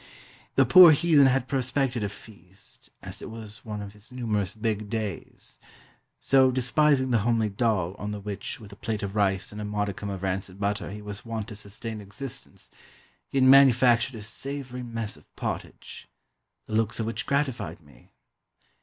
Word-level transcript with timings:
The 0.55 0.65
poor 0.65 0.93
heathen 0.93 1.27
had 1.27 1.47
prospected 1.47 2.03
a 2.03 2.09
feast, 2.09 2.89
as 3.03 3.21
it 3.21 3.29
was 3.29 3.63
one 3.63 3.83
of 3.83 3.93
his 3.93 4.11
numerous 4.11 4.55
"big 4.55 4.89
days"; 4.89 5.59
so, 6.19 6.49
despising 6.49 7.11
the 7.11 7.19
homely 7.19 7.51
dhal, 7.51 7.93
on 7.99 8.09
the 8.09 8.19
which, 8.19 8.59
with 8.59 8.71
a 8.71 8.75
plate 8.75 9.03
of 9.03 9.15
rice 9.15 9.51
and 9.51 9.61
a 9.61 9.63
modicum 9.63 10.09
of 10.09 10.23
rancid 10.23 10.59
butter, 10.59 10.89
he 10.89 11.03
was 11.03 11.23
wont 11.23 11.49
to 11.49 11.55
sustain 11.55 12.01
existence, 12.01 12.71
he 13.29 13.37
had 13.37 13.45
manufactured 13.47 14.15
a 14.17 14.23
savoury 14.23 14.81
mess 14.81 15.17
of 15.17 15.35
pottage, 15.35 16.07
the 16.65 16.73
looks 16.73 16.99
of 16.99 17.05
which 17.05 17.27
gratified 17.27 17.79
me. 17.79 18.11